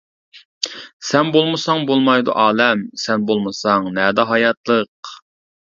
سەن 1.09 1.29
بولمىساڭ 1.35 1.85
بولمايدۇ 1.91 2.35
ئالەم، 2.45 2.83
سەن 3.05 3.29
بولمىساڭ 3.29 3.89
نەدە 4.01 4.31
ھاياتلىق. 4.33 5.19